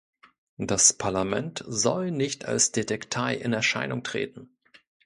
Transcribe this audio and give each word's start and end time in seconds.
Das 0.57 0.93
Parlament 0.93 1.63
soll 1.67 2.09
nicht 2.09 2.45
als 2.45 2.71
Detektei 2.71 3.35
in 3.35 3.53
Erscheinung 3.53 4.01
treten. 4.01 4.57